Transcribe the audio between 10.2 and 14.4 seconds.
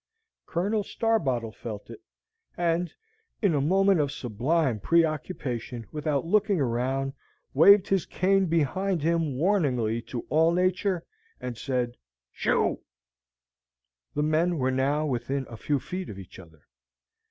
all nature, and said, "Shu!" The